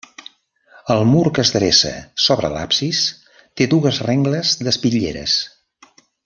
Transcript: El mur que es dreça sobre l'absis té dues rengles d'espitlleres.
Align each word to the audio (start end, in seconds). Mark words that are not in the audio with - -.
El 0.93 1.03
mur 1.09 1.25
que 1.37 1.43
es 1.43 1.51
dreça 1.57 1.91
sobre 2.27 2.51
l'absis 2.55 3.03
té 3.61 3.69
dues 3.75 4.01
rengles 4.09 4.57
d'espitlleres. 4.65 5.37